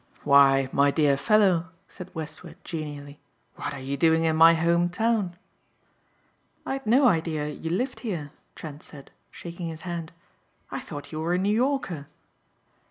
[0.23, 3.19] "Why, my dear fellow," said Westward genially,
[3.55, 5.35] "what are you doing in my home town?"
[6.65, 10.11] "I'd no idea you lived here," Trent said, shaking his hand.
[10.71, 12.07] "I thought you were a New Yorker."